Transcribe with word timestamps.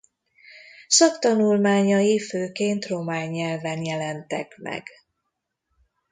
Szaktanulmányai 0.87 2.19
főként 2.19 2.85
román 2.87 3.27
nyelven 3.29 3.83
jelentek 3.85 4.55
meg. 4.57 4.87